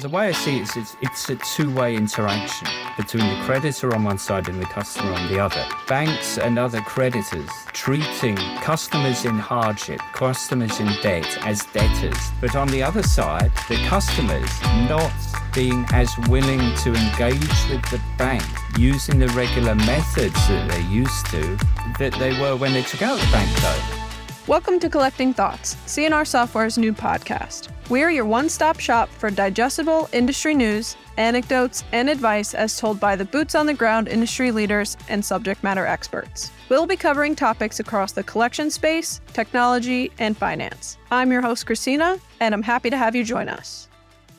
[0.00, 4.02] The way I see it is it's, it's a two-way interaction between the creditor on
[4.02, 5.64] one side and the customer on the other.
[5.86, 12.18] Banks and other creditors treating customers in hardship, customers in debt as debtors.
[12.40, 14.50] But on the other side, the customers
[14.88, 15.12] not
[15.54, 18.44] being as willing to engage with the bank
[18.76, 21.56] using the regular methods that they're used to
[22.00, 24.13] that they were when they took out the bank loan.
[24.46, 27.70] Welcome to Collecting Thoughts, C&R Software's new podcast.
[27.88, 33.16] We're your one stop shop for digestible industry news, anecdotes, and advice as told by
[33.16, 36.50] the boots on the ground industry leaders and subject matter experts.
[36.68, 40.98] We'll be covering topics across the collection space, technology, and finance.
[41.10, 43.88] I'm your host, Christina, and I'm happy to have you join us.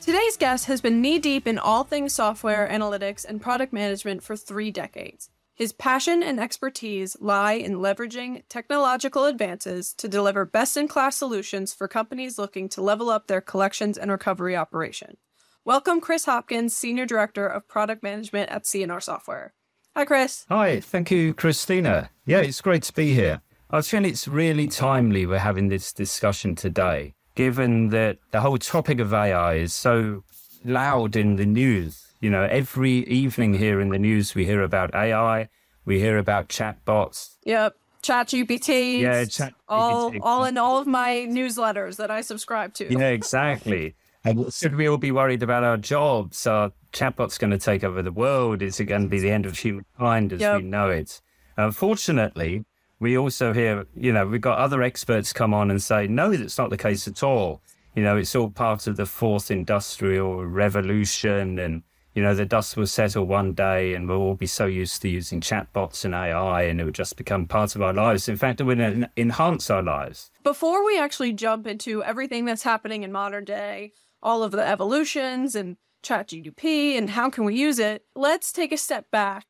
[0.02, 4.36] Today's guest has been knee deep in all things software, analytics, and product management for
[4.36, 5.32] three decades.
[5.58, 11.74] His passion and expertise lie in leveraging technological advances to deliver best in class solutions
[11.74, 15.16] for companies looking to level up their collections and recovery operation.
[15.64, 19.54] Welcome, Chris Hopkins, Senior Director of Product Management at C&R Software.
[19.96, 20.46] Hi, Chris.
[20.50, 22.10] Hi, thank you, Christina.
[22.26, 23.42] Yeah, it's great to be here.
[23.72, 29.00] I feel it's really timely we're having this discussion today, given that the whole topic
[29.00, 30.26] of AI is so
[30.66, 34.96] loud in the news you know, every evening here in the news, we hear about
[34.96, 35.48] AI,
[35.86, 37.36] we hear about chatbots.
[37.44, 37.76] Yep.
[38.02, 39.02] Chat GPT.
[39.02, 42.92] Yeah, chat all, all in all of my newsletters that I subscribe to.
[42.92, 43.94] Yeah, exactly.
[44.26, 46.48] and should we all be worried about our jobs?
[46.48, 48.64] Are chatbots going to take over the world?
[48.64, 50.64] Is it going to be the end of humankind as yep.
[50.64, 51.22] we know it?
[51.58, 52.66] Unfortunately,
[53.00, 56.58] we also hear, you know, we've got other experts come on and say, no, that's
[56.58, 57.62] not the case at all.
[57.94, 61.84] You know, it's all part of the fourth industrial revolution and
[62.16, 65.10] you know, the dust will settle one day and we'll all be so used to
[65.10, 68.30] using chatbots and AI and it will just become part of our lives.
[68.30, 70.32] In fact, it will enhance our lives.
[70.42, 73.92] Before we actually jump into everything that's happening in modern day,
[74.24, 78.78] all of the evolutions and ChatGPT and how can we use it, let's take a
[78.78, 79.46] step back.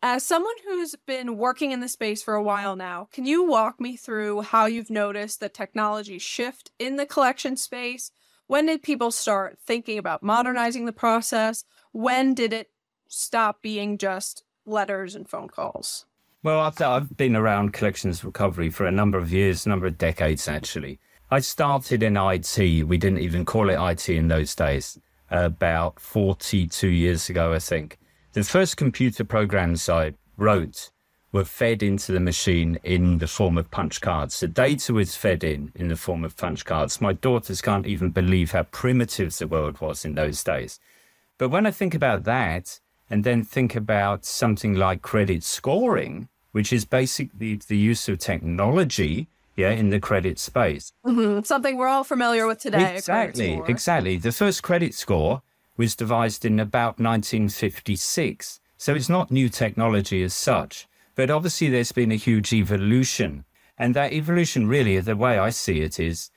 [0.00, 3.80] As someone who's been working in the space for a while now, can you walk
[3.80, 8.12] me through how you've noticed the technology shift in the collection space?
[8.46, 11.64] When did people start thinking about modernizing the process?
[11.92, 12.70] When did it
[13.08, 16.06] stop being just letters and phone calls?
[16.42, 19.98] Well, I've, I've been around collections recovery for a number of years, a number of
[19.98, 21.00] decades actually.
[21.30, 22.58] I started in IT.
[22.86, 24.98] We didn't even call it IT in those days,
[25.30, 27.98] about 42 years ago, I think.
[28.32, 30.90] The first computer programs I wrote
[31.32, 34.40] were fed into the machine in the form of punch cards.
[34.40, 37.00] The data was fed in in the form of punch cards.
[37.00, 40.80] My daughters can't even believe how primitive the world was in those days.
[41.38, 46.72] But when I think about that and then think about something like credit scoring, which
[46.72, 50.92] is basically the use of technology yeah, in the credit space.
[51.04, 51.42] Mm-hmm.
[51.42, 52.96] Something we're all familiar with today.
[52.96, 54.16] Exactly, exactly.
[54.16, 55.42] The first credit score
[55.76, 58.60] was devised in about 1956.
[58.76, 60.86] So it's not new technology as such.
[61.14, 63.44] But obviously, there's been a huge evolution.
[63.76, 66.30] And that evolution, really, the way I see it, is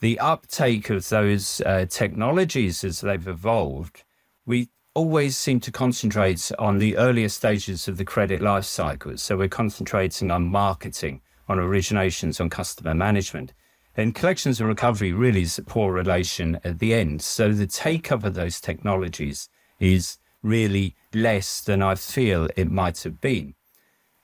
[0.00, 4.03] the uptake of those uh, technologies as they've evolved
[4.46, 9.16] we always seem to concentrate on the earlier stages of the credit life cycle.
[9.16, 13.52] So we're concentrating on marketing, on originations, on customer management.
[13.96, 17.22] And collections and recovery really is a poor relation at the end.
[17.22, 19.48] So the take up of those technologies
[19.80, 23.54] is really less than I feel it might have been.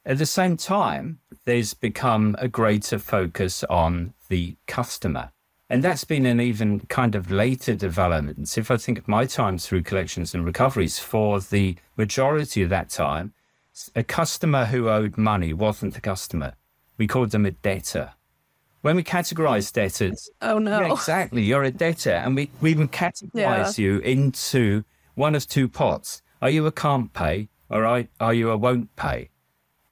[0.05, 5.33] At the same time, there's become a greater focus on the customer.
[5.71, 8.59] And that's been an even kind of later development.
[8.59, 12.91] If I think of my time through collections and recoveries, for the majority of that
[12.91, 13.33] time,
[13.95, 16.55] a customer who owed money wasn't a customer.
[16.99, 18.15] We called them a debtor.
[18.83, 22.89] When we categorize debtors, oh no, yeah, exactly, you're a debtor, and we, we even
[22.89, 23.85] categorize yeah.
[23.85, 26.21] you into one of two pots.
[26.43, 27.85] Are you a can't pay, or
[28.21, 29.29] are you a won't pay?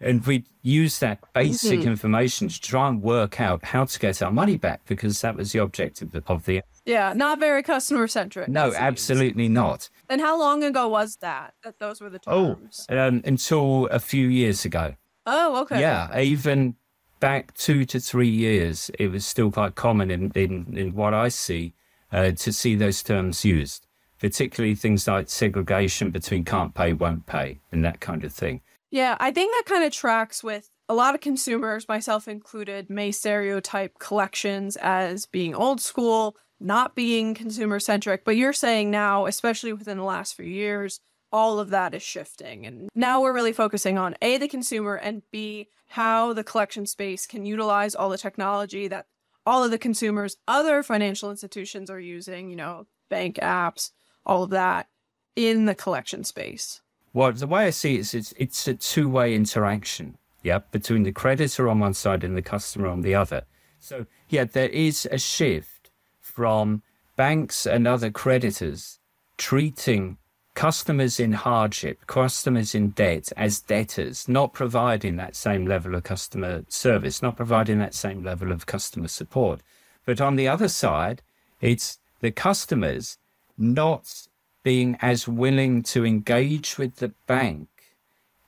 [0.01, 1.89] And we use that basic mm-hmm.
[1.89, 5.53] information to try and work out how to get our money back because that was
[5.53, 6.63] the objective of the.
[6.85, 8.49] Yeah, not very customer centric.
[8.49, 9.91] No, absolutely not.
[10.09, 11.55] And how long ago was that?
[11.65, 12.87] That those were the oh, terms.
[12.89, 14.95] Oh, um, until a few years ago.
[15.27, 15.81] Oh, okay.
[15.81, 16.77] Yeah, even
[17.21, 21.29] back two to three years, it was still quite common in in, in what I
[21.29, 21.75] see
[22.13, 23.87] uh, to see those terms used,
[24.21, 28.61] particularly things like segregation between can't pay, won't pay, and that kind of thing.
[28.91, 33.13] Yeah, I think that kind of tracks with a lot of consumers, myself included, may
[33.13, 38.25] stereotype collections as being old school, not being consumer centric.
[38.25, 41.01] But you're saying now, especially within the last few years,
[41.31, 42.65] all of that is shifting.
[42.65, 47.27] And now we're really focusing on A, the consumer, and B, how the collection space
[47.27, 49.07] can utilize all the technology that
[49.45, 53.91] all of the consumers, other financial institutions are using, you know, bank apps,
[54.25, 54.89] all of that
[55.37, 56.81] in the collection space?
[57.19, 61.03] Well, the way I see it is it's, it's a two way interaction, yeah, between
[61.03, 63.43] the creditor on one side and the customer on the other.
[63.81, 66.85] So, yeah, there is a shift from
[67.17, 69.01] banks and other creditors
[69.37, 70.19] treating
[70.55, 76.63] customers in hardship, customers in debt as debtors, not providing that same level of customer
[76.69, 79.61] service, not providing that same level of customer support.
[80.07, 81.23] But on the other side,
[81.61, 83.19] it's the customers
[83.59, 84.29] not
[84.63, 87.69] being as willing to engage with the bank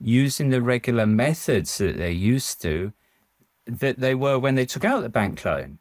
[0.00, 2.92] using the regular methods that they're used to
[3.66, 5.78] that they were when they took out the bank loan,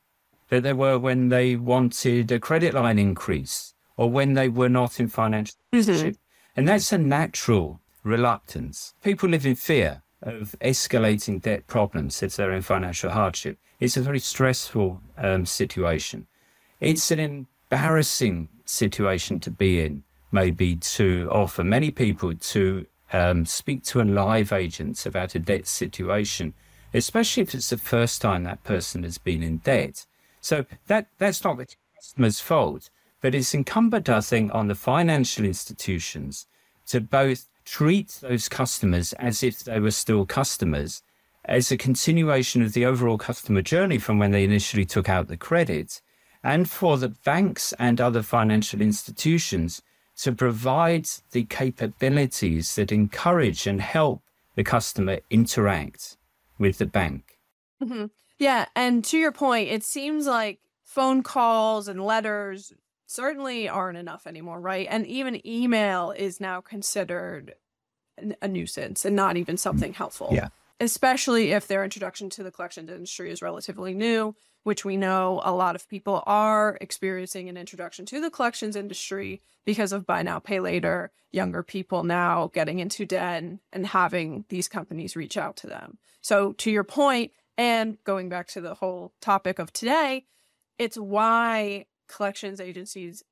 [0.50, 5.00] that they were when they wanted a credit line increase, or when they were not
[5.00, 6.12] in financial mm-hmm.
[6.56, 8.94] And that's a natural reluctance.
[9.04, 13.58] People live in fear of escalating debt problems if they're in financial hardship.
[13.80, 16.28] It's a very stressful um, situation.
[16.82, 23.46] It's an embarrassing situation to be in, maybe to, or for many people to um,
[23.46, 26.54] speak to a live agent about a debt situation,
[26.94, 30.06] especially if it's the first time that person has been in debt.
[30.42, 32.90] So that that's not the customer's fault.
[33.22, 36.48] But it's incumbent, I think, on the financial institutions
[36.88, 41.04] to both treat those customers as if they were still customers,
[41.46, 45.38] as a continuation of the overall customer journey from when they initially took out the
[45.38, 46.02] credit,
[46.44, 49.82] and for the banks and other financial institutions
[50.22, 54.22] to provide the capabilities that encourage and help
[54.56, 56.18] the customer interact
[56.58, 57.38] with the bank.
[57.82, 58.06] Mm-hmm.
[58.38, 58.66] Yeah.
[58.76, 62.74] And to your point, it seems like phone calls and letters
[63.06, 64.88] certainly aren't enough anymore, right?
[64.90, 67.56] And even email is now considered
[68.42, 70.30] a nuisance and not even something helpful.
[70.34, 70.50] Yeah.
[70.82, 75.54] Especially if their introduction to the collections industry is relatively new, which we know a
[75.54, 80.40] lot of people are experiencing an introduction to the collections industry because of buy now,
[80.40, 85.68] pay later, younger people now getting into debt and having these companies reach out to
[85.68, 85.98] them.
[86.22, 90.26] So, to your point, and going back to the whole topic of today,
[90.78, 93.24] it's why collections agencies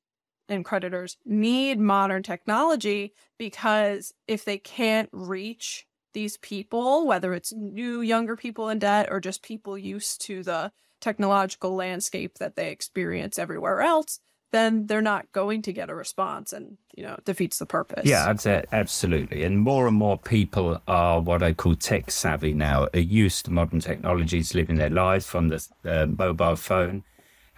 [0.49, 8.01] and creditors need modern technology because if they can't reach these people, whether it's new
[8.01, 13.37] younger people in debt or just people used to the technological landscape that they experience
[13.37, 14.19] everywhere else,
[14.51, 18.05] then they're not going to get a response and you know defeats the purpose.
[18.05, 18.27] Yeah
[18.71, 19.43] absolutely.
[19.43, 23.51] And more and more people are what i call tech savvy now are used to
[23.51, 27.03] modern technologies living their lives from the uh, mobile phone.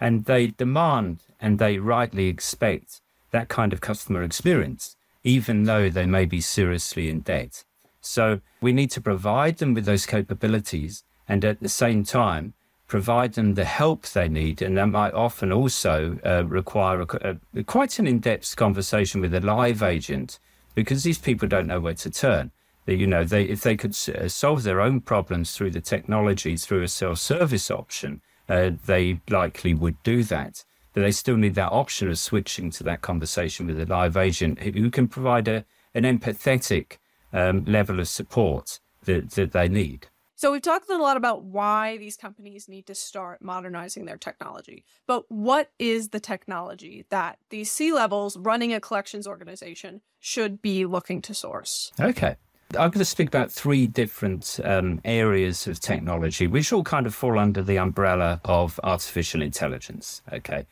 [0.00, 3.00] And they demand and they rightly expect
[3.32, 7.64] that kind of customer experience, even though they may be seriously in debt.
[8.00, 12.54] So we need to provide them with those capabilities and at the same time
[12.90, 14.60] provide them the help they need.
[14.60, 19.32] And that might often also uh, require a, a, quite an in depth conversation with
[19.32, 20.40] a live agent
[20.74, 22.50] because these people don't know where to turn.
[22.86, 26.82] You know, they, if they could uh, solve their own problems through the technology, through
[26.82, 30.64] a self service option, uh, they likely would do that.
[30.92, 34.58] But they still need that option of switching to that conversation with a live agent
[34.58, 35.64] who can provide a,
[35.94, 36.96] an empathetic
[37.32, 40.08] um, level of support that, that they need.
[40.40, 44.86] So we've talked a lot about why these companies need to start modernizing their technology.
[45.06, 50.86] But what is the technology that these C levels running a collections organization should be
[50.86, 51.92] looking to source?
[52.00, 52.36] Okay.
[52.70, 57.14] I'm going to speak about three different um, areas of technology, which all kind of
[57.14, 60.22] fall under the umbrella of artificial intelligence.
[60.32, 60.64] Okay.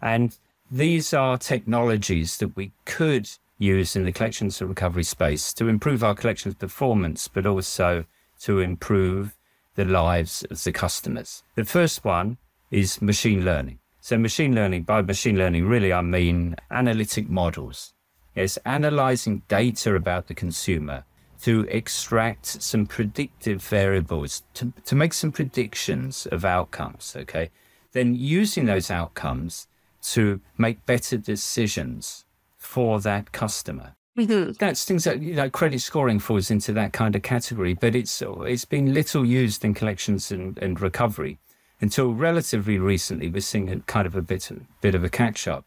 [0.00, 0.34] And
[0.70, 6.02] these are technologies that we could use in the collections and recovery space to improve
[6.02, 8.06] our collections performance, but also
[8.40, 9.36] to improve
[9.74, 11.42] the lives of the customers.
[11.54, 12.38] The first one
[12.70, 13.78] is machine learning.
[14.00, 17.92] So, machine learning, by machine learning, really, I mean analytic models.
[18.34, 21.04] It's analyzing data about the consumer
[21.42, 27.50] to extract some predictive variables, to, to make some predictions of outcomes, okay?
[27.92, 29.66] Then using those outcomes
[30.02, 32.24] to make better decisions
[32.56, 33.96] for that customer.
[34.26, 34.52] Mm-hmm.
[34.52, 38.22] That's things that you know credit scoring falls into that kind of category, but it's
[38.22, 41.38] it's been little used in collections and, and recovery
[41.80, 43.28] until relatively recently.
[43.28, 44.50] We're seeing a kind of a bit
[44.80, 45.64] bit of a catch up.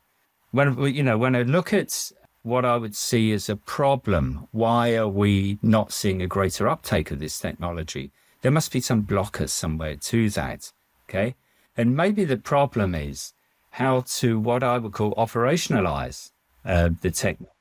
[0.52, 2.12] When you know when I look at
[2.44, 4.48] what I would see as a problem.
[4.52, 8.12] Why are we not seeing a greater uptake of this technology?
[8.42, 10.72] There must be some blockers somewhere to that.
[11.10, 11.36] Okay.
[11.76, 13.34] And maybe the problem is
[13.72, 16.32] how to what I would call operationalize
[16.66, 17.53] uh, the technology.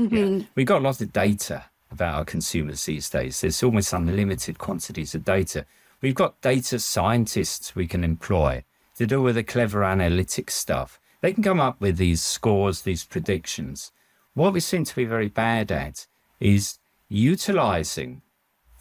[0.00, 0.38] Mm-hmm.
[0.38, 0.46] Yeah.
[0.54, 3.40] We've got lots of data about our consumers these days.
[3.40, 5.66] There's almost unlimited quantities of data.
[6.00, 8.64] We've got data scientists we can employ
[8.96, 11.00] to do with the clever analytics stuff.
[11.20, 13.92] They can come up with these scores, these predictions
[14.34, 16.06] what we seem to be very bad at
[16.38, 16.78] is
[17.08, 18.22] utilizing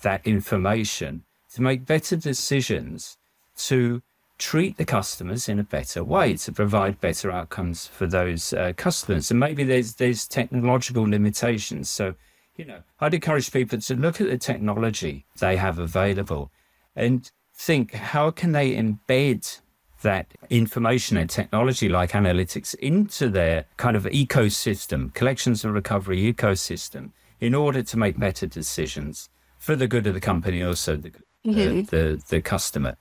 [0.01, 1.23] that information
[1.53, 3.17] to make better decisions
[3.57, 4.01] to
[4.39, 9.29] treat the customers in a better way to provide better outcomes for those uh, customers.
[9.29, 11.89] And maybe there's there's technological limitations.
[11.89, 12.15] So
[12.59, 16.51] you know i'd encourage people to look at the technology they have available
[16.95, 19.61] and think how can they embed
[20.01, 27.11] that information and technology like analytics into their kind of ecosystem collections and recovery ecosystem
[27.39, 31.11] in order to make better decisions for the good of the company also the,
[31.45, 31.81] mm-hmm.
[31.83, 32.97] the, the customer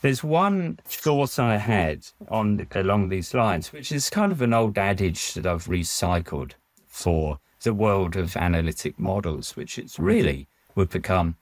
[0.00, 4.78] there's one thought I had on along these lines, which is kind of an old
[4.78, 6.52] adage that I've recycled
[6.86, 11.36] for the world of analytic models, which it's really would become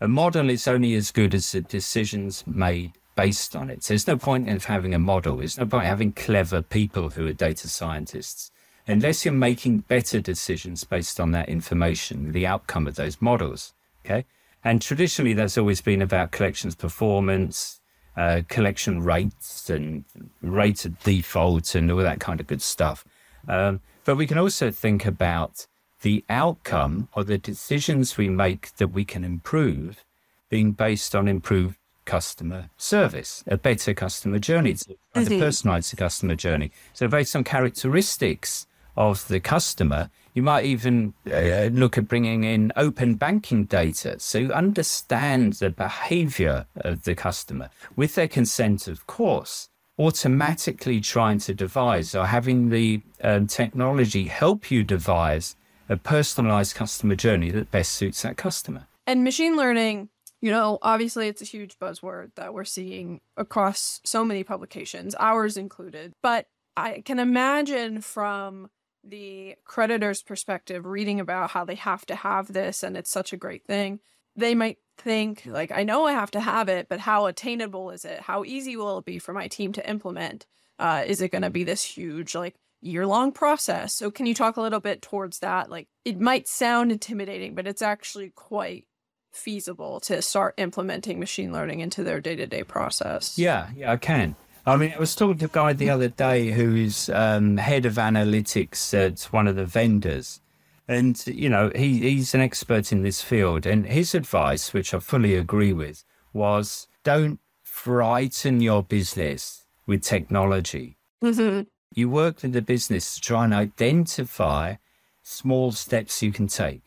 [0.00, 3.84] a model is only as good as the decisions made based on it.
[3.84, 5.36] So there's no point in having a model.
[5.36, 8.50] There's no point having clever people who are data scientists
[8.86, 13.74] unless you're making better decisions based on that information, the outcome of those models.
[14.04, 14.24] Okay.
[14.64, 17.80] And traditionally, that's always been about collections performance,
[18.16, 20.04] uh, collection rates and
[20.42, 23.04] rates of default and all that kind of good stuff.
[23.48, 25.66] Um, but we can also think about
[26.02, 30.04] the outcome or the decisions we make that we can improve
[30.50, 34.76] being based on improved customer service, a better customer journey,
[35.14, 36.72] a personalized customer journey.
[36.92, 38.66] So based on characteristics
[38.96, 44.18] of the customer, you might even uh, look at bringing in open banking data.
[44.18, 51.38] So you understand the behavior of the customer with their consent, of course, automatically trying
[51.38, 55.56] to devise or having the um, technology help you devise
[55.88, 58.86] a personalized customer journey that best suits that customer.
[59.06, 60.08] And machine learning,
[60.40, 65.56] you know, obviously it's a huge buzzword that we're seeing across so many publications, ours
[65.56, 66.12] included.
[66.22, 66.46] But
[66.76, 68.70] I can imagine from
[69.04, 73.36] the creditor's perspective, reading about how they have to have this and it's such a
[73.36, 74.00] great thing,
[74.36, 78.04] they might think, like, I know I have to have it, but how attainable is
[78.04, 78.20] it?
[78.20, 80.46] How easy will it be for my team to implement?
[80.78, 83.94] Uh, is it going to be this huge, like, year long process?
[83.94, 85.70] So, can you talk a little bit towards that?
[85.70, 88.86] Like, it might sound intimidating, but it's actually quite
[89.32, 93.38] feasible to start implementing machine learning into their day to day process.
[93.38, 94.36] Yeah, yeah, I can.
[94.64, 97.84] I mean, I was talking to a guy the other day who is um, head
[97.84, 100.40] of analytics at one of the vendors.
[100.86, 103.66] And, you know, he, he's an expert in this field.
[103.66, 110.98] And his advice, which I fully agree with, was don't frighten your business with technology.
[111.22, 111.62] Mm-hmm.
[111.94, 114.76] You work with the business to try and identify
[115.22, 116.80] small steps you can take.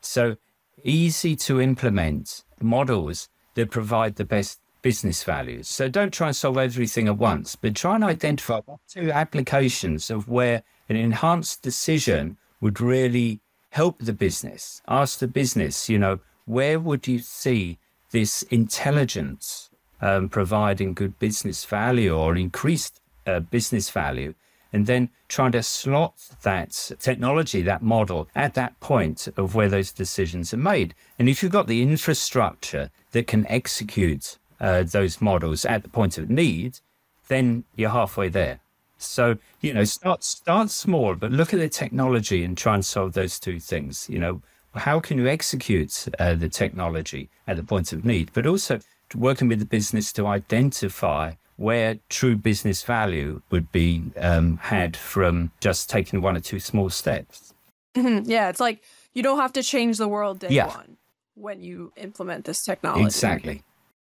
[0.00, 0.36] So
[0.84, 5.66] easy to implement models that provide the best business values.
[5.66, 10.28] So don't try and solve everything at once, but try and identify two applications of
[10.28, 14.82] where an enhanced decision would really help the business.
[14.86, 17.78] Ask the business, you know, where would you see
[18.10, 19.70] this intelligence
[20.02, 24.34] um, providing good business value or increased uh, business value?
[24.70, 29.92] And then trying to slot that technology, that model at that point of where those
[29.92, 30.94] decisions are made.
[31.18, 36.18] And if you've got the infrastructure that can execute uh, those models at the point
[36.18, 36.80] of need,
[37.28, 38.60] then you're halfway there.
[38.98, 43.12] So, you know, start start small, but look at the technology and try and solve
[43.12, 44.08] those two things.
[44.08, 44.42] You know,
[44.74, 48.80] how can you execute uh, the technology at the point of need, but also
[49.14, 55.52] working with the business to identify where true business value would be um, had from
[55.60, 57.54] just taking one or two small steps.
[57.94, 58.28] Mm-hmm.
[58.28, 58.82] Yeah, it's like
[59.12, 60.66] you don't have to change the world day yeah.
[60.66, 60.96] one
[61.34, 63.04] when you implement this technology.
[63.04, 63.62] Exactly.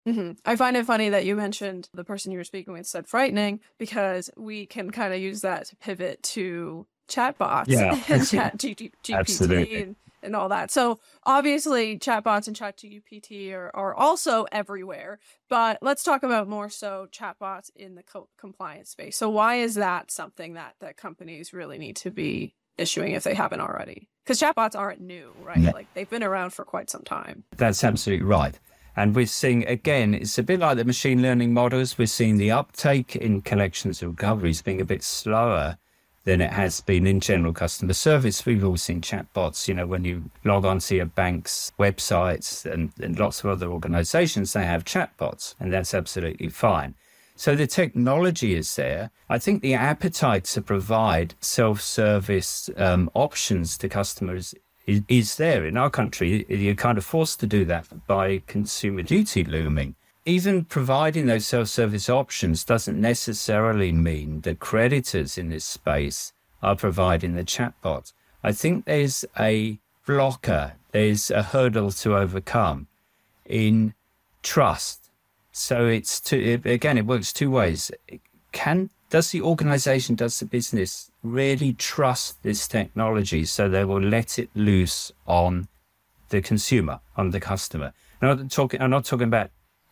[0.06, 0.32] Mm-hmm.
[0.44, 3.60] I find it funny that you mentioned the person you were speaking with said frightening
[3.76, 8.00] because we can kind of use that to pivot to chatbots yeah.
[8.08, 10.70] and chat G- GPT and, and, all that.
[10.70, 16.68] So obviously chatbots and chat GPT are, are also everywhere, but let's talk about more
[16.68, 19.16] so chatbots in the co- compliance space.
[19.16, 23.34] So why is that something that, that companies really need to be issuing if they
[23.34, 24.08] haven't already?
[24.24, 25.58] Because chatbots aren't new, right?
[25.58, 25.70] Yeah.
[25.70, 27.44] Like they've been around for quite some time.
[27.56, 28.58] That's absolutely right.
[28.96, 31.98] And we're seeing, again, it's a bit like the machine learning models.
[31.98, 35.76] We're seeing the uptake in collections and recoveries being a bit slower
[36.24, 38.44] than it has been in general customer service.
[38.44, 42.90] We've all seen chatbots, you know, when you log on to your bank's websites and,
[43.00, 46.94] and lots of other organizations, they have chatbots, and that's absolutely fine.
[47.36, 49.10] So the technology is there.
[49.28, 54.54] I think the appetite to provide self service um, options to customers
[54.86, 55.66] is there.
[55.66, 59.94] In our country, you're kind of forced to do that by consumer duty looming.
[60.24, 66.76] Even providing those self service options doesn't necessarily mean that creditors in this space are
[66.76, 68.12] providing the chatbot.
[68.42, 72.86] I think there's a blocker, there's a hurdle to overcome
[73.44, 73.94] in
[74.42, 75.10] trust.
[75.52, 77.90] So it's two, again, it works two ways.
[78.52, 84.38] Can does the organization, does the business really trust this technology so they will let
[84.38, 85.68] it loose on
[86.30, 87.92] the consumer, on the customer?
[88.20, 88.80] I'm not talking.
[88.80, 89.50] I'm not talking about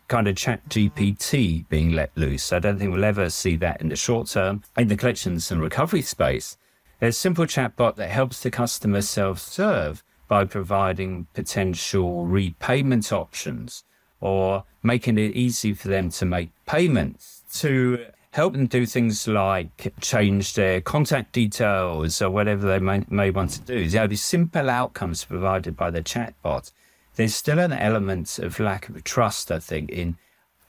[0.09, 2.53] kind of chat GPT being let loose.
[2.53, 4.63] I don't think we'll ever see that in the short term.
[4.77, 6.57] In the collections and recovery space,
[7.01, 13.85] there's a simple chatbot that helps the customer self-serve by providing potential repayment options
[14.21, 19.95] or making it easy for them to make payments to help them do things like
[20.01, 23.79] change their contact details or whatever they may, may want to do.
[23.79, 26.73] You know, these simple outcomes provided by the chatbot.
[27.15, 30.17] There's still an element of lack of trust, I think, in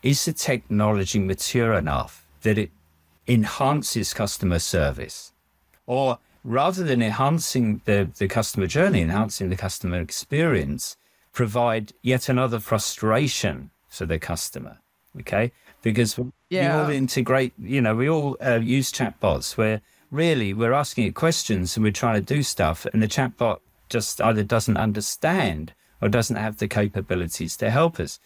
[0.04, 2.70] is the technology mature enough that it
[3.28, 5.34] enhances customer service?
[5.88, 10.98] Or rather than enhancing the, the customer journey, enhancing the customer experience,
[11.34, 14.78] provide yet another frustration for the customer.
[15.20, 15.52] Okay.
[15.82, 16.20] Because
[16.50, 16.78] yeah.
[16.78, 19.82] we all integrate, you know, we all uh, use chatbots where
[20.12, 24.22] really we're asking it questions and we're trying to do stuff, and the chatbot just
[24.22, 28.20] either doesn't understand or doesn't have the capabilities to help us.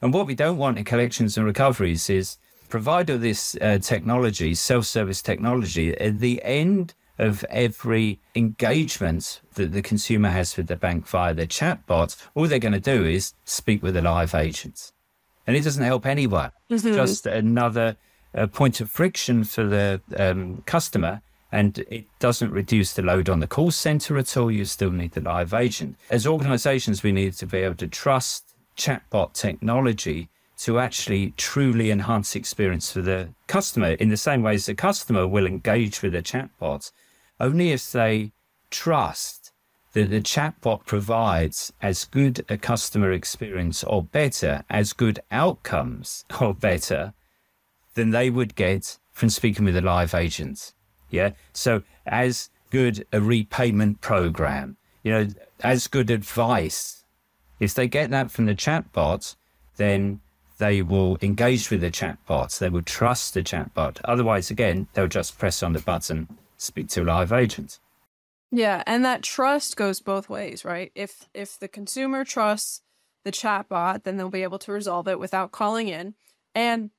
[0.00, 4.54] And what we don't want in collections and recoveries is provide all this uh, technology,
[4.54, 10.76] self service technology, at the end of every engagement that the consumer has with the
[10.76, 14.92] bank via the chatbot, all they're going to do is speak with a live agent.
[15.46, 16.52] And it doesn't help anyone.
[16.70, 16.94] Mm-hmm.
[16.94, 17.96] Just another
[18.34, 21.22] uh, point of friction for the um, customer.
[21.50, 24.50] And it doesn't reduce the load on the call center at all.
[24.50, 25.96] You still need the live agent.
[26.08, 32.36] As organizations, we need to be able to trust chatbot technology to actually truly enhance
[32.36, 36.22] experience for the customer in the same way as the customer will engage with a
[36.22, 36.92] chatbot
[37.40, 38.30] only if they
[38.70, 39.41] trust
[39.92, 46.54] that the chatbot provides as good a customer experience or better, as good outcomes or
[46.54, 47.12] better
[47.94, 50.72] than they would get from speaking with a live agent.
[51.10, 51.30] Yeah.
[51.52, 55.28] So as good a repayment program, you know,
[55.60, 57.04] as good advice.
[57.60, 59.36] If they get that from the chatbot,
[59.76, 60.20] then
[60.58, 62.58] they will engage with the chatbot.
[62.58, 64.00] They will trust the chatbot.
[64.04, 66.28] Otherwise, again, they'll just press on the button
[66.62, 67.78] speak to a live agent.
[68.52, 70.92] Yeah, and that trust goes both ways, right?
[70.94, 72.82] If if the consumer trusts
[73.24, 76.14] the chatbot, then they'll be able to resolve it without calling in.
[76.54, 76.90] And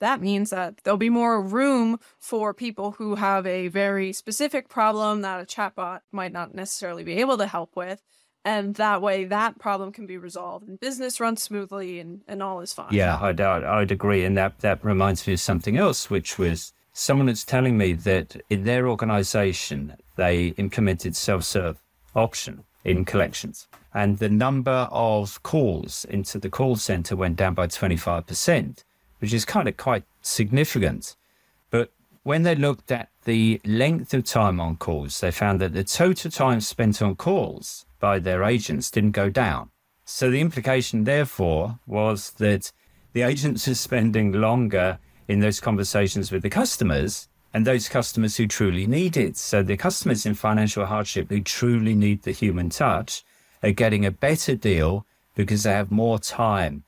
[0.00, 5.22] that means that there'll be more room for people who have a very specific problem
[5.22, 8.02] that a chatbot might not necessarily be able to help with.
[8.42, 12.60] And that way, that problem can be resolved and business runs smoothly and, and all
[12.60, 12.88] is fine.
[12.90, 14.24] Yeah, I'd, I'd agree.
[14.24, 18.40] And that, that reminds me of something else, which was someone is telling me that
[18.50, 21.82] in their organization, they implemented self serve
[22.14, 23.68] option in collections.
[23.92, 28.84] And the number of calls into the call center went down by 25%,
[29.18, 31.16] which is kind of quite significant.
[31.70, 35.84] But when they looked at the length of time on calls, they found that the
[35.84, 39.70] total time spent on calls by their agents didn't go down.
[40.04, 42.72] So the implication, therefore, was that
[43.12, 44.98] the agents are spending longer
[45.30, 49.36] in those conversations with the customers and those customers who truly need it.
[49.36, 53.24] So the customers in financial hardship who truly need the human touch
[53.62, 56.82] are getting a better deal because they have more time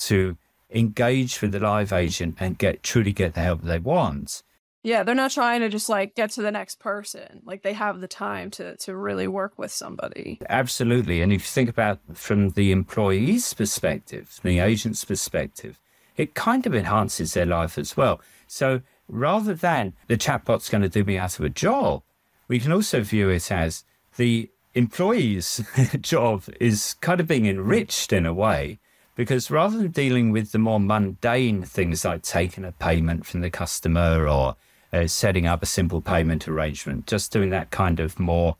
[0.00, 0.36] to
[0.70, 4.42] engage with the live agent and get truly get the help they want.
[4.82, 7.40] Yeah, they're not trying to just like get to the next person.
[7.44, 10.40] Like they have the time to to really work with somebody.
[10.48, 11.22] Absolutely.
[11.22, 15.80] And if you think about from the employee's perspective, the agent's perspective,
[16.18, 18.20] it kind of enhances their life as well.
[18.46, 22.02] So rather than the chatbot's going to do me out of a job,
[22.48, 23.84] we can also view it as
[24.16, 25.62] the employee's
[26.00, 28.78] job is kind of being enriched in a way
[29.14, 33.50] because rather than dealing with the more mundane things like taking a payment from the
[33.50, 34.56] customer or
[34.92, 38.56] uh, setting up a simple payment arrangement, just doing that kind of more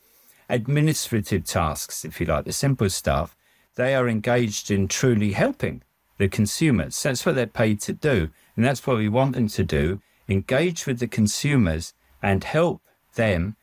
[0.48, 3.36] administrative tasks, if you like, the simple stuff,
[3.76, 5.82] they are engaged in truly helping
[6.18, 7.02] the consumers.
[7.02, 8.30] That's what they're paid to do.
[8.56, 12.82] And that's what we want them to do engage with the consumers and help
[13.14, 13.56] them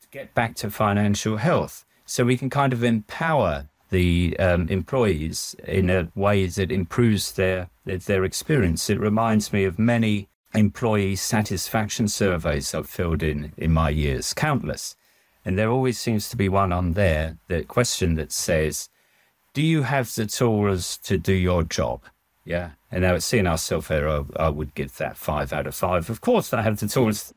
[0.00, 1.84] to get back to financial health.
[2.04, 7.70] So we can kind of empower the um, employees in a way that improves their,
[7.84, 8.90] their experience.
[8.90, 14.96] It reminds me of many employee satisfaction surveys I've filled in in my years, countless.
[15.44, 18.88] And there always seems to be one on there, the question that says,
[19.52, 22.02] do you have the tools to do your job?
[22.44, 22.70] Yeah.
[22.90, 26.08] And now it's seeing ourselves here, I, I would give that five out of five.
[26.08, 27.34] Of course, I have the tools.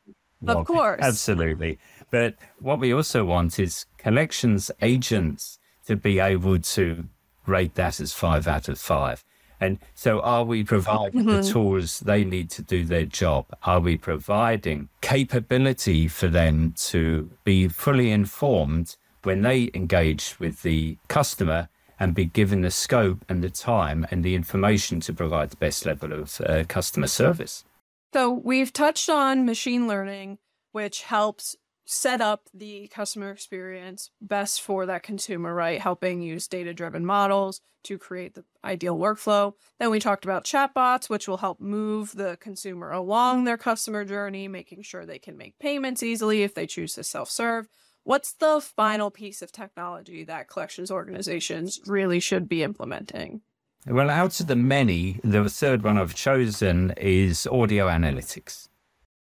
[0.48, 1.00] Of course.
[1.02, 1.80] Absolutely.
[2.10, 7.06] But what we also want is collections agents to be able to
[7.46, 9.24] rate that as five out of five.
[9.60, 11.42] And so, are we providing mm-hmm.
[11.42, 13.46] the tools they need to do their job?
[13.64, 20.98] Are we providing capability for them to be fully informed when they engage with the
[21.08, 21.70] customer
[22.02, 25.86] and be given the scope and the time and the information to provide the best
[25.86, 27.64] level of uh, customer service?
[28.12, 30.40] So, we've touched on machine learning,
[30.72, 35.80] which helps set up the customer experience best for that consumer, right?
[35.80, 39.54] Helping use data driven models to create the ideal workflow.
[39.80, 44.48] Then we talked about chatbots, which will help move the consumer along their customer journey,
[44.48, 47.68] making sure they can make payments easily if they choose to self serve.
[48.04, 53.42] What's the final piece of technology that collections organizations really should be implementing?
[53.86, 58.70] Well, out of the many, the third one I've chosen is audio analytics.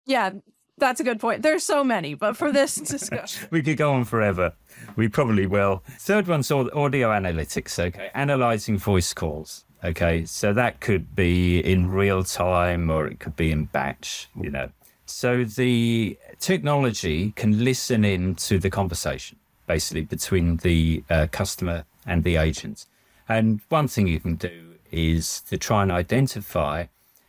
[0.06, 0.32] Yeah,
[0.78, 1.41] that's a good point.
[1.41, 4.54] There's so many, but for this discussion, we could go on forever.
[4.95, 5.84] We probably will.
[5.99, 7.80] Third one's audio analytics.
[7.80, 9.65] Okay, analyzing voice calls.
[9.84, 14.30] Okay, so that could be in real time or it could be in batch.
[14.39, 14.69] You know,
[15.06, 19.38] so the technology can listen in to the conversation,
[19.68, 22.86] basically between the uh, customer and the agent.
[23.28, 26.86] And one thing you can do is to try and identify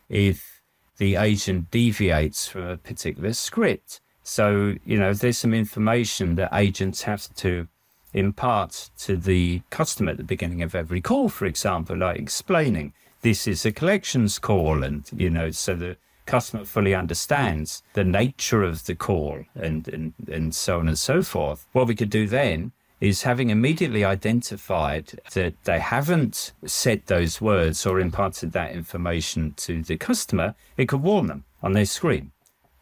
[0.09, 0.61] if
[0.97, 3.99] the agent deviates from a particular script.
[4.23, 7.67] So, you know, there's some information that agents have to
[8.13, 13.47] impart to the customer at the beginning of every call, for example, like explaining this
[13.47, 18.85] is a collections call, and, you know, so the customer fully understands the nature of
[18.85, 21.65] the call and, and, and so on and so forth.
[21.71, 27.85] What we could do then is having immediately identified that they haven't said those words
[27.85, 32.31] or imparted that information to the customer, it could warn them on their screen.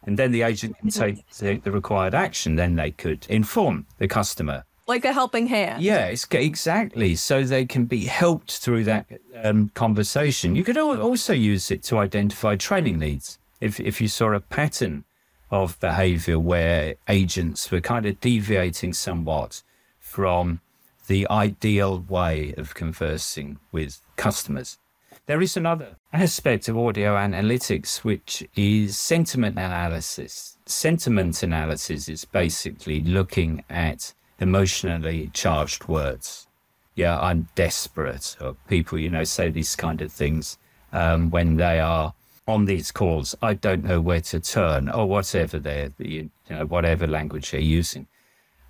[0.04, 2.56] And then the agent can take the, the required action.
[2.56, 4.64] Then they could inform the customer.
[4.86, 5.82] Like a helping hand.
[5.82, 7.16] Yeah, exactly.
[7.16, 9.06] So they can be helped through that
[9.42, 10.54] um, conversation.
[10.54, 13.38] You could also use it to identify training needs.
[13.60, 15.04] If, if you saw a pattern
[15.50, 19.62] of behavior where agents were kind of deviating somewhat
[19.98, 20.60] from
[21.06, 24.78] the ideal way of conversing with customers.
[25.26, 30.56] There is another aspect of audio analytics, which is sentiment analysis.
[30.66, 36.46] Sentiment analysis is basically looking at emotionally charged words.
[36.94, 40.58] Yeah, I'm desperate, or people, you know, say these kind of things
[40.92, 42.14] um, when they are
[42.48, 43.34] on these calls.
[43.42, 48.06] I don't know where to turn, or whatever they're, you know, whatever language they're using.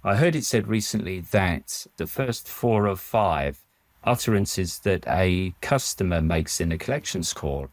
[0.02, 3.58] I heard it said recently that the first four of five
[4.04, 7.68] utterances that a customer makes in a collections call,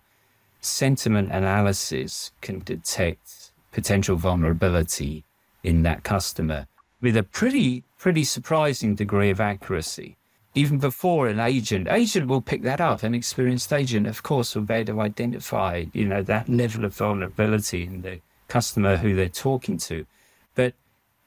[0.59, 5.23] sentiment analysis can detect potential vulnerability
[5.63, 6.67] in that customer
[7.03, 10.15] with a pretty, pretty surprising degree of accuracy.
[10.55, 13.03] Even before an agent, agent will pick that up.
[13.03, 16.95] An experienced agent, of course, will be able to identify, you know, that level of
[16.95, 20.05] vulnerability in the customer who they're talking to.
[20.55, 20.75] But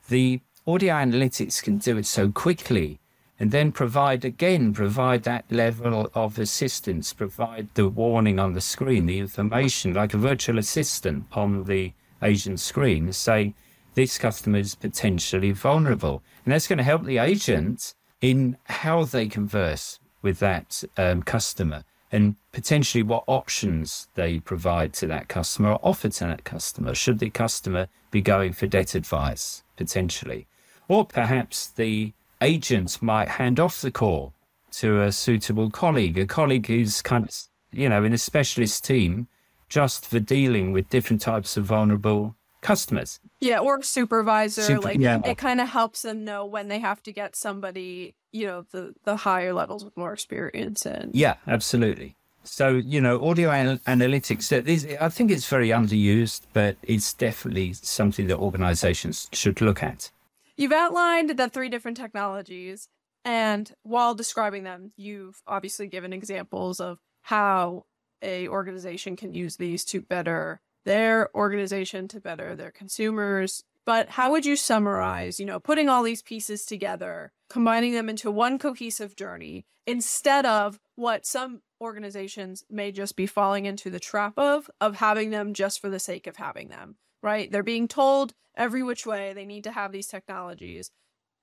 [0.08, 2.98] the audio analytics can do it so quickly
[3.38, 9.06] and then provide again provide that level of assistance provide the warning on the screen
[9.06, 13.54] the information like a virtual assistant on the agent screen saying
[13.96, 16.22] this customer is potentially vulnerable.
[16.44, 21.82] And that's going to help the agent in how they converse with that um, customer
[22.12, 27.18] and potentially what options they provide to that customer or offer to that customer should
[27.18, 30.46] the customer be going for debt advice potentially.
[30.88, 34.34] Or perhaps the agent might hand off the call
[34.72, 37.34] to a suitable colleague, a colleague who's kind of,
[37.72, 39.26] you know, in a specialist team
[39.70, 43.20] just for dealing with different types of vulnerable customers.
[43.40, 44.62] Yeah, or supervisor.
[44.62, 45.20] Super, like yeah.
[45.24, 48.94] it kind of helps them know when they have to get somebody, you know, the
[49.04, 52.16] the higher levels with more experience and Yeah, absolutely.
[52.42, 54.52] So, you know, audio anal- analytics,
[55.00, 60.10] I think it's very underused, but it's definitely something that organizations should look at.
[60.56, 62.88] You've outlined the three different technologies,
[63.24, 67.84] and while describing them, you've obviously given examples of how
[68.22, 73.64] a organization can use these to better their organization, to better their consumers.
[73.84, 78.30] But how would you summarize, you know, putting all these pieces together, combining them into
[78.30, 84.38] one cohesive journey instead of what some organizations may just be falling into the trap
[84.38, 86.96] of, of having them just for the sake of having them?
[87.26, 87.50] right?
[87.50, 90.92] They're being told every which way they need to have these technologies.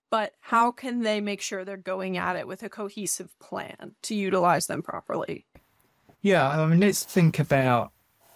[0.09, 4.15] But how can they make sure they're going at it with a cohesive plan to
[4.15, 5.45] utilize them properly?
[6.21, 7.91] Yeah, I mean, let's think about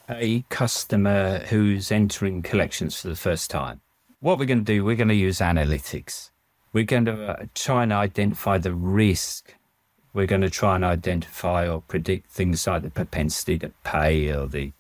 [0.10, 3.82] a customer who's entering collections for the first time.
[4.20, 6.32] what we're going to do, we're going to use analytics.
[6.74, 9.54] We're going to uh, try and identify the risk.
[10.14, 14.48] We're going to try and identify or predict things like the propensity to pay or
[14.48, 14.72] the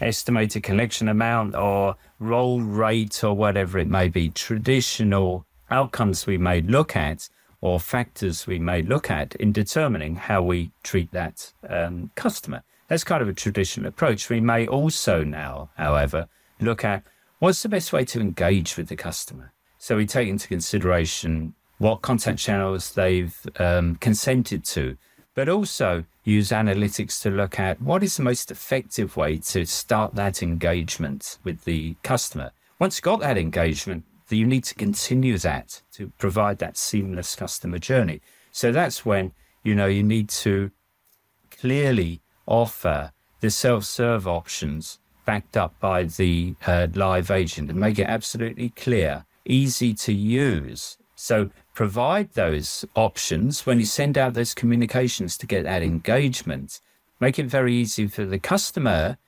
[0.00, 6.60] estimated collection amount or roll rate or whatever it may be, traditional outcomes we may
[6.60, 7.28] look at
[7.60, 12.62] or factors we may look at in determining how we treat that um, customer.
[12.88, 14.28] That's kind of a traditional approach.
[14.28, 16.28] We may also now, however,
[16.60, 17.02] look at
[17.38, 19.52] what's the best way to engage with the customer.
[19.78, 24.96] So we take into consideration what content channels they've um, consented to,
[25.34, 30.14] but also use analytics to look at what is the most effective way to start
[30.14, 32.52] that engagement with the customer.
[32.78, 37.78] Once you've got that engagement, you need to continue that to provide that seamless customer
[37.78, 38.20] journey.
[38.50, 40.70] So that's when, you know, you need to
[41.50, 48.06] clearly offer the self-serve options backed up by the uh, live agent and make it
[48.06, 50.96] absolutely clear, easy to use.
[51.14, 56.80] So provide those options when you send out those communications to get that engagement.
[57.20, 59.18] Make it very easy for the customer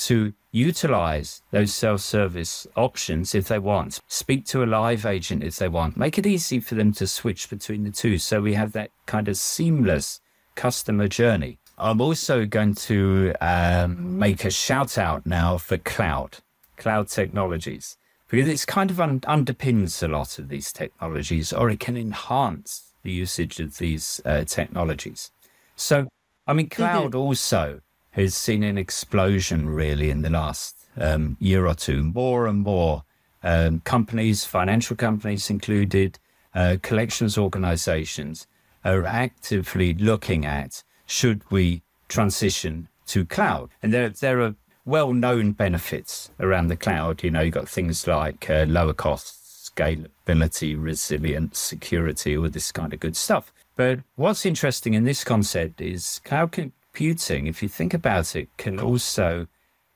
[0.00, 4.00] to utilize those self service options if they want.
[4.08, 5.96] Speak to a live agent if they want.
[5.96, 9.28] Make it easy for them to switch between the two so we have that kind
[9.28, 10.20] of seamless
[10.54, 11.58] customer journey.
[11.80, 16.38] I'm also going to um, make a shout out now for cloud,
[16.76, 17.96] cloud technologies,
[18.28, 22.92] because it's kind of un- underpins a lot of these technologies or it can enhance
[23.02, 25.30] the usage of these uh, technologies.
[25.74, 26.08] So,
[26.46, 27.18] I mean, cloud mm-hmm.
[27.18, 32.02] also has seen an explosion really in the last um, year or two.
[32.02, 33.04] More and more
[33.42, 36.18] um, companies, financial companies included,
[36.54, 38.46] uh, collections organizations
[38.84, 43.68] are actively looking at should we transition to cloud.
[43.82, 47.24] And there, there are well known benefits around the cloud.
[47.24, 52.92] You know, you've got things like uh, lower costs, scalability, resilience, security, all this kind
[52.92, 53.52] of good stuff.
[53.74, 58.78] But what's interesting in this concept is cloud computing, if you think about it, can
[58.78, 59.48] also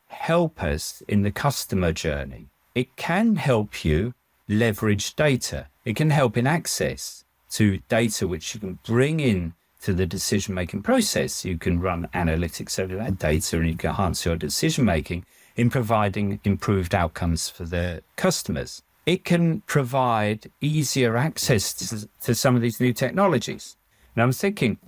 [0.09, 2.49] help us in the customer journey.
[2.75, 4.15] It can help you
[4.49, 5.69] leverage data.
[5.85, 10.55] It can help in access to data which you can bring in to the decision
[10.55, 11.45] making process.
[11.45, 15.69] You can run analytics over that data and you can enhance your decision making in
[15.69, 18.83] providing improved outcomes for the customers.
[19.05, 23.77] It can provide easier access to, to some of these new technologies.
[24.17, 24.79] Now, I'm thinking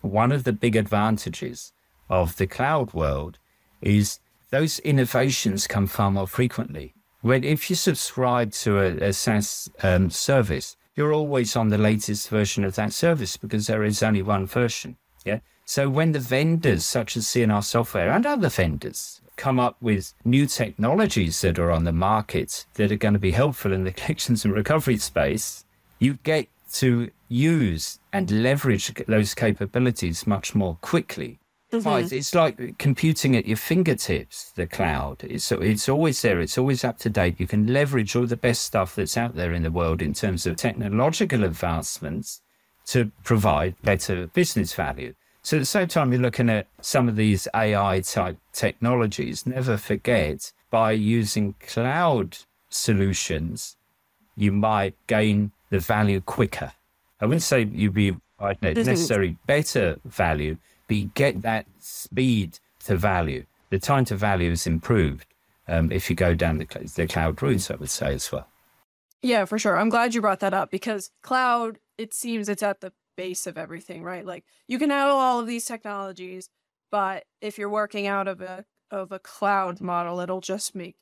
[0.00, 1.72] one of the big advantages
[2.08, 3.38] of the cloud world
[3.82, 6.94] is those innovations come far more frequently.
[7.20, 12.28] When if you subscribe to a, a SaaS um, service, you're always on the latest
[12.28, 14.96] version of that service because there is only one version.
[15.24, 15.40] Yeah.
[15.64, 20.46] So when the vendors such as C&R Software and other vendors come up with new
[20.46, 24.44] technologies that are on the market that are going to be helpful in the collections
[24.44, 25.64] and recovery space,
[25.98, 31.39] you get to use and leverage those capabilities much more quickly.
[31.72, 32.14] Mm-hmm.
[32.14, 35.22] It's like computing at your fingertips, the cloud.
[35.22, 36.40] It's, it's always there.
[36.40, 37.38] It's always up to date.
[37.38, 40.46] You can leverage all the best stuff that's out there in the world in terms
[40.46, 42.40] of technological advancements
[42.86, 45.14] to provide better business value.
[45.42, 49.46] So at the same time, you're looking at some of these AI type technologies.
[49.46, 53.76] Never forget by using cloud solutions,
[54.36, 56.72] you might gain the value quicker.
[57.20, 58.16] I wouldn't say you'd be
[58.62, 60.56] necessarily better value,
[60.98, 63.46] get that speed to value.
[63.70, 65.26] The time to value is improved
[65.68, 68.48] um, if you go down the, the cloud route, I would say as well.
[69.22, 69.76] Yeah, for sure.
[69.76, 73.56] I'm glad you brought that up because cloud, it seems it's at the base of
[73.56, 74.26] everything, right?
[74.26, 76.48] Like you can have all of these technologies,
[76.90, 80.96] but if you're working out of a of a cloud model, it'll just make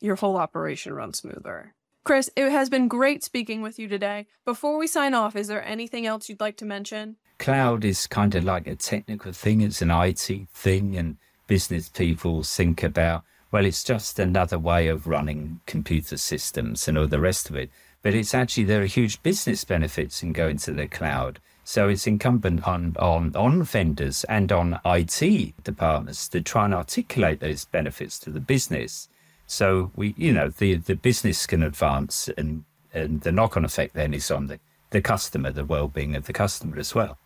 [0.00, 1.74] your whole operation run smoother.
[2.04, 4.26] Chris, it has been great speaking with you today.
[4.44, 7.16] Before we sign off, is there anything else you'd like to mention?
[7.38, 12.42] Cloud is kind of like a technical thing, it's an IT thing, and business people
[12.42, 17.50] think about, well, it's just another way of running computer systems and all the rest
[17.50, 17.70] of it.
[18.02, 21.40] But it's actually, there are huge business benefits in going to the cloud.
[21.64, 27.40] So it's incumbent on, on, on vendors and on IT departments to try and articulate
[27.40, 29.08] those benefits to the business
[29.48, 30.36] so we, you hmm.
[30.36, 34.46] know, the, the business can advance and, and the knock on effect then is on
[34.46, 37.18] the, the customer, the well being of the customer as well.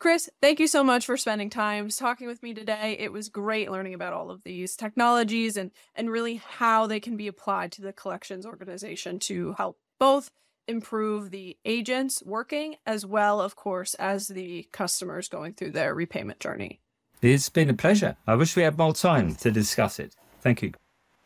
[0.00, 2.96] Chris, thank you so much for spending time talking with me today.
[3.00, 7.16] It was great learning about all of these technologies and, and really how they can
[7.16, 10.30] be applied to the collections organization to help both
[10.68, 16.38] improve the agents working as well, of course, as the customers going through their repayment
[16.38, 16.80] journey.
[17.22, 18.16] It's been a pleasure.
[18.26, 20.14] I wish we had more time to discuss it.
[20.40, 20.72] Thank you.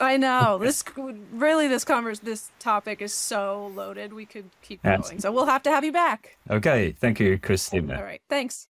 [0.02, 0.84] I know this
[1.32, 4.12] really this converse this topic is so loaded.
[4.12, 6.38] We could keep going, so we'll have to have you back.
[6.50, 7.96] Okay, thank you, Christina.
[7.96, 8.68] All right, thanks.